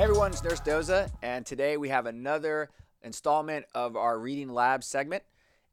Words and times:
Hey 0.00 0.04
everyone, 0.04 0.32
it's 0.32 0.42
Nurse 0.42 0.62
Doza, 0.62 1.10
and 1.20 1.44
today 1.44 1.76
we 1.76 1.90
have 1.90 2.06
another 2.06 2.70
installment 3.02 3.66
of 3.74 3.96
our 3.96 4.18
Reading 4.18 4.48
Lab 4.48 4.82
segment. 4.82 5.22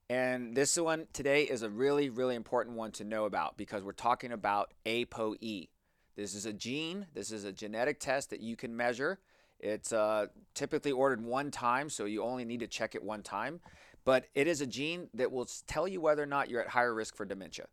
And 0.09 0.53
this 0.53 0.77
one 0.77 1.07
today 1.13 1.43
is 1.43 1.63
a 1.63 1.69
really, 1.69 2.09
really 2.09 2.35
important 2.35 2.75
one 2.75 2.91
to 2.91 3.05
know 3.05 3.23
about 3.23 3.55
because 3.55 3.84
we're 3.84 3.93
talking 3.93 4.34
about 4.34 4.73
ApoE. 4.85 5.70
This 6.17 6.35
is 6.35 6.45
a 6.45 6.52
gene, 6.52 7.07
this 7.13 7.31
is 7.31 7.45
a 7.45 7.53
genetic 7.53 8.02
test 8.02 8.29
that 8.31 8.41
you 8.41 8.57
can 8.57 8.75
measure. 8.75 9.17
It's 9.61 9.93
uh, 9.93 10.25
typically 10.53 10.91
ordered 10.91 11.23
one 11.23 11.49
time, 11.49 11.89
so 11.89 12.03
you 12.03 12.21
only 12.21 12.44
need 12.44 12.59
to 12.59 12.67
check 12.67 12.95
it 12.95 13.03
one 13.03 13.23
time. 13.23 13.62
But 14.03 14.25
it 14.35 14.45
is 14.45 14.59
a 14.59 14.67
gene 14.67 15.07
that 15.13 15.31
will 15.31 15.48
tell 15.67 15.88
you 15.88 16.02
whether 16.02 16.23
or 16.23 16.25
not 16.25 16.49
you're 16.49 16.59
at 16.59 16.67
higher 16.67 16.94
risk 16.94 17.16
for 17.16 17.23
dementia. 17.23 17.67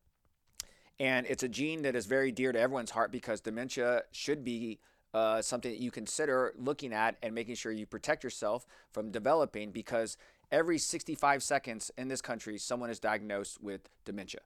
And 1.00 1.26
it's 1.26 1.42
a 1.42 1.48
gene 1.48 1.82
that 1.82 1.96
is 1.96 2.06
very 2.06 2.30
dear 2.30 2.52
to 2.52 2.60
everyone's 2.60 2.92
heart 2.92 3.10
because 3.10 3.40
dementia 3.40 4.02
should 4.12 4.44
be 4.44 4.78
uh, 5.14 5.40
something 5.40 5.70
that 5.70 5.80
you 5.80 5.90
consider 5.90 6.52
looking 6.58 6.92
at 6.92 7.16
and 7.22 7.34
making 7.34 7.54
sure 7.54 7.70
you 7.70 7.86
protect 7.86 8.24
yourself 8.24 8.66
from 8.92 9.10
developing 9.10 9.70
because 9.70 10.16
every 10.50 10.76
65 10.76 11.42
seconds 11.42 11.90
in 11.96 12.08
this 12.08 12.20
country, 12.20 12.58
someone 12.58 12.90
is 12.90 12.98
diagnosed 12.98 13.62
with 13.62 13.88
dementia. 14.04 14.40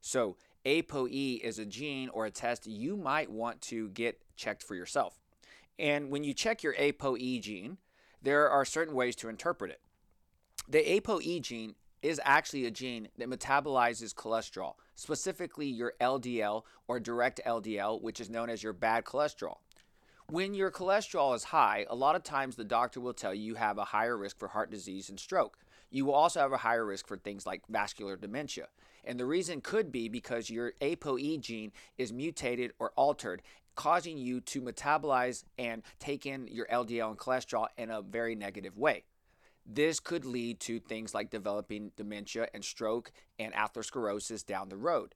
So, 0.00 0.36
ApoE 0.66 1.40
is 1.40 1.58
a 1.58 1.64
gene 1.64 2.08
or 2.10 2.26
a 2.26 2.30
test 2.30 2.66
you 2.66 2.96
might 2.96 3.30
want 3.30 3.60
to 3.62 3.88
get 3.90 4.20
checked 4.36 4.62
for 4.62 4.74
yourself. 4.74 5.20
And 5.78 6.10
when 6.10 6.24
you 6.24 6.34
check 6.34 6.62
your 6.62 6.74
ApoE 6.74 7.40
gene, 7.40 7.78
there 8.20 8.50
are 8.50 8.64
certain 8.64 8.94
ways 8.94 9.14
to 9.16 9.28
interpret 9.28 9.70
it. 9.70 9.80
The 10.68 11.00
ApoE 11.00 11.40
gene 11.40 11.76
is 12.02 12.20
actually 12.24 12.66
a 12.66 12.70
gene 12.70 13.08
that 13.18 13.28
metabolizes 13.28 14.14
cholesterol, 14.14 14.74
specifically 14.94 15.66
your 15.66 15.94
LDL 16.00 16.62
or 16.86 17.00
direct 17.00 17.40
LDL, 17.46 18.02
which 18.02 18.20
is 18.20 18.28
known 18.28 18.50
as 18.50 18.62
your 18.62 18.72
bad 18.72 19.04
cholesterol. 19.04 19.58
When 20.30 20.52
your 20.52 20.70
cholesterol 20.70 21.34
is 21.34 21.44
high, 21.44 21.86
a 21.88 21.94
lot 21.94 22.14
of 22.14 22.22
times 22.22 22.54
the 22.54 22.62
doctor 22.62 23.00
will 23.00 23.14
tell 23.14 23.32
you 23.32 23.42
you 23.42 23.54
have 23.54 23.78
a 23.78 23.84
higher 23.84 24.14
risk 24.14 24.38
for 24.38 24.48
heart 24.48 24.70
disease 24.70 25.08
and 25.08 25.18
stroke. 25.18 25.56
You 25.90 26.04
will 26.04 26.12
also 26.12 26.40
have 26.40 26.52
a 26.52 26.58
higher 26.58 26.84
risk 26.84 27.06
for 27.06 27.16
things 27.16 27.46
like 27.46 27.62
vascular 27.70 28.14
dementia. 28.14 28.68
And 29.06 29.18
the 29.18 29.24
reason 29.24 29.62
could 29.62 29.90
be 29.90 30.10
because 30.10 30.50
your 30.50 30.74
ApoE 30.82 31.40
gene 31.40 31.72
is 31.96 32.12
mutated 32.12 32.72
or 32.78 32.92
altered, 32.94 33.40
causing 33.74 34.18
you 34.18 34.42
to 34.42 34.60
metabolize 34.60 35.44
and 35.58 35.82
take 35.98 36.26
in 36.26 36.46
your 36.48 36.66
LDL 36.66 37.08
and 37.08 37.18
cholesterol 37.18 37.68
in 37.78 37.88
a 37.88 38.02
very 38.02 38.34
negative 38.34 38.76
way. 38.76 39.04
This 39.64 39.98
could 39.98 40.26
lead 40.26 40.60
to 40.60 40.78
things 40.78 41.14
like 41.14 41.30
developing 41.30 41.92
dementia 41.96 42.48
and 42.52 42.62
stroke 42.62 43.12
and 43.38 43.54
atherosclerosis 43.54 44.44
down 44.44 44.68
the 44.68 44.76
road. 44.76 45.14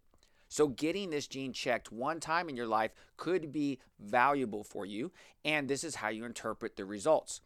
So, 0.53 0.69
getting 0.69 1.09
this 1.09 1.29
gene 1.29 1.55
checked 1.55 1.91
one 1.91 2.21
time 2.21 2.51
in 2.51 2.59
your 2.59 2.67
life 2.67 2.91
could 3.17 3.53
be 3.53 3.79
valuable 3.99 4.63
for 4.63 4.85
you, 4.85 5.11
and 5.47 5.67
this 5.67 5.83
is 5.83 5.95
how 5.95 6.11
you 6.11 6.27
interpret 6.27 6.77
the 6.77 6.85
results. 6.85 7.41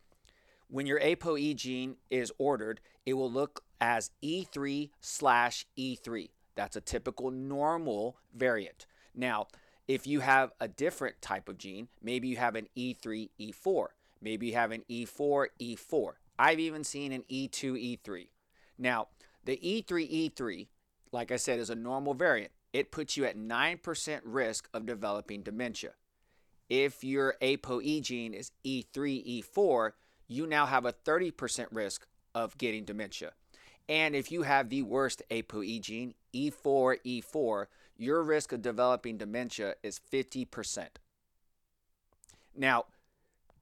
When 0.66 0.86
your 0.86 0.98
ApoE 0.98 1.54
gene 1.54 1.98
is 2.10 2.32
ordered, 2.36 2.80
it 3.04 3.12
will 3.12 3.30
look 3.30 3.62
as 3.80 4.10
E3 4.24 4.90
slash 5.00 5.66
E3. 5.78 6.30
That's 6.56 6.74
a 6.74 6.80
typical 6.80 7.30
normal 7.30 8.16
variant. 8.34 8.86
Now, 9.14 9.46
if 9.86 10.08
you 10.08 10.18
have 10.18 10.50
a 10.58 10.66
different 10.66 11.22
type 11.22 11.48
of 11.48 11.58
gene, 11.58 11.86
maybe 12.02 12.26
you 12.26 12.38
have 12.38 12.56
an 12.56 12.66
E3, 12.76 13.28
E4, 13.38 13.86
maybe 14.20 14.48
you 14.48 14.54
have 14.54 14.72
an 14.72 14.82
E4, 14.90 15.46
E4. 15.60 16.12
I've 16.40 16.58
even 16.58 16.82
seen 16.82 17.12
an 17.12 17.22
E2, 17.30 18.00
E3. 18.00 18.26
Now, 18.76 19.06
the 19.44 19.58
E3, 19.58 20.32
E3, 20.32 20.66
like 21.12 21.30
I 21.30 21.36
said, 21.36 21.60
is 21.60 21.70
a 21.70 21.76
normal 21.76 22.12
variant 22.12 22.50
it 22.76 22.92
puts 22.92 23.16
you 23.16 23.24
at 23.24 23.38
9% 23.38 24.20
risk 24.22 24.68
of 24.74 24.84
developing 24.84 25.40
dementia. 25.40 25.92
If 26.68 27.02
your 27.02 27.36
ApoE 27.40 28.02
gene 28.02 28.34
is 28.34 28.50
E3, 28.66 29.42
E4, 29.42 29.92
you 30.28 30.46
now 30.46 30.66
have 30.66 30.84
a 30.84 30.92
30% 30.92 31.68
risk 31.70 32.06
of 32.34 32.58
getting 32.58 32.84
dementia. 32.84 33.32
And 33.88 34.14
if 34.14 34.30
you 34.30 34.42
have 34.42 34.68
the 34.68 34.82
worst 34.82 35.22
ApoE 35.30 35.80
gene, 35.80 36.12
E4, 36.34 36.96
E4, 37.06 37.66
your 37.96 38.22
risk 38.22 38.52
of 38.52 38.60
developing 38.60 39.16
dementia 39.16 39.76
is 39.82 39.98
50%. 40.12 40.88
Now, 42.54 42.84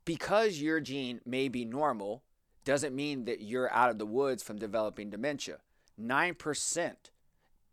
because 0.05 0.61
your 0.61 0.81
gene 0.81 1.21
may 1.25 1.47
be 1.47 1.65
normal, 1.65 2.25
doesn't 2.65 2.97
mean 2.97 3.27
that 3.27 3.43
you're 3.43 3.73
out 3.73 3.91
of 3.91 3.99
the 3.99 4.07
woods 4.07 4.43
from 4.43 4.59
developing 4.59 5.11
dementia. 5.11 5.59
9% 6.01 6.95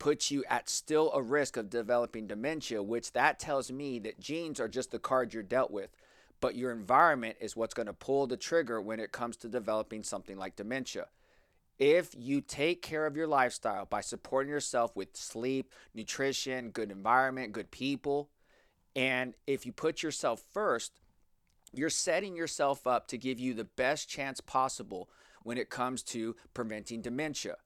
puts 0.01 0.31
you 0.31 0.43
at 0.49 0.67
still 0.67 1.11
a 1.13 1.21
risk 1.21 1.57
of 1.57 1.69
developing 1.69 2.25
dementia, 2.25 2.81
which 2.81 3.11
that 3.11 3.37
tells 3.37 3.71
me 3.71 3.99
that 3.99 4.19
genes 4.19 4.59
are 4.59 4.67
just 4.67 4.89
the 4.89 4.97
card 4.97 5.31
you're 5.31 5.43
dealt 5.43 5.69
with, 5.69 5.95
but 6.39 6.55
your 6.55 6.71
environment 6.71 7.37
is 7.39 7.55
what's 7.55 7.75
going 7.75 7.85
to 7.85 7.93
pull 7.93 8.25
the 8.25 8.35
trigger 8.35 8.81
when 8.81 8.99
it 8.99 9.11
comes 9.11 9.37
to 9.37 9.47
developing 9.47 10.01
something 10.01 10.39
like 10.39 10.55
dementia. 10.55 11.05
If 11.77 12.15
you 12.17 12.41
take 12.41 12.81
care 12.81 13.05
of 13.05 13.15
your 13.15 13.27
lifestyle 13.27 13.85
by 13.85 14.01
supporting 14.01 14.49
yourself 14.49 14.95
with 14.95 15.15
sleep, 15.15 15.71
nutrition, 15.93 16.71
good 16.71 16.89
environment, 16.89 17.51
good 17.51 17.69
people, 17.69 18.31
and 18.95 19.35
if 19.45 19.67
you 19.67 19.71
put 19.71 20.01
yourself 20.01 20.41
first, 20.51 20.99
you're 21.71 21.91
setting 21.91 22.35
yourself 22.35 22.87
up 22.87 23.07
to 23.09 23.19
give 23.19 23.39
you 23.39 23.53
the 23.53 23.65
best 23.65 24.09
chance 24.09 24.41
possible 24.41 25.11
when 25.43 25.59
it 25.59 25.69
comes 25.69 26.01
to 26.01 26.35
preventing 26.55 27.03
dementia. 27.03 27.57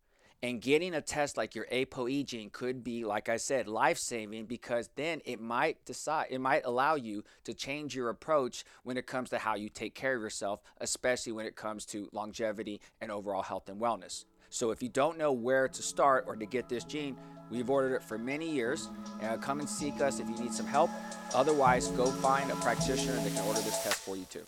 And 0.44 0.62
getting 0.62 0.94
a 0.94 1.02
test 1.02 1.38
like 1.38 1.56
your 1.56 1.66
ApoE 1.72 2.26
gene 2.26 2.50
could 2.52 2.84
be, 2.84 3.04
like 3.04 3.30
I 3.30 3.38
said, 3.38 3.68
life 3.68 3.98
saving 3.98 4.46
because 4.46 4.90
then 4.96 5.22
it 5.26 5.42
might 5.42 5.84
decide, 5.86 6.28
it 6.30 6.40
might 6.40 6.66
allow 6.66 6.96
you 6.96 7.24
to 7.46 7.54
change 7.54 7.96
your 7.96 8.10
approach 8.10 8.64
when 8.84 8.98
it 8.98 9.08
comes 9.08 9.32
to 9.32 9.40
how 9.40 9.56
you 9.56 9.70
take 9.70 9.96
care 9.96 10.16
of 10.16 10.22
yourself, 10.22 10.62
especially 10.80 11.32
when 11.32 11.46
it 11.46 11.56
comes 11.56 11.86
to 11.88 12.10
longevity 12.12 12.80
and 13.02 13.12
overall 13.12 13.42
health 13.42 13.70
and 13.70 13.82
wellness. 13.82 14.26
So 14.50 14.72
if 14.72 14.84
you 14.84 14.90
don't 14.90 15.18
know 15.18 15.32
where 15.32 15.68
to 15.68 15.82
start 15.82 16.26
or 16.28 16.36
to 16.36 16.46
get 16.46 16.70
this 16.70 16.84
gene, 16.84 17.18
we've 17.50 17.70
ordered 17.70 17.96
it 17.96 18.04
for 18.04 18.18
many 18.18 18.50
years. 18.50 18.90
Uh, 19.22 19.38
come 19.38 19.60
and 19.60 19.68
seek 19.68 20.00
us 20.00 20.20
if 20.20 20.30
you 20.30 20.38
need 20.38 20.54
some 20.54 20.68
help. 20.68 20.90
Otherwise, 21.34 21.88
go 21.90 22.06
find 22.06 22.50
a 22.52 22.56
practitioner 22.58 23.16
that 23.16 23.34
can 23.34 23.44
order 23.46 23.60
this 23.62 23.84
test 23.84 23.98
for 23.98 24.16
you 24.16 24.26
too. 24.26 24.46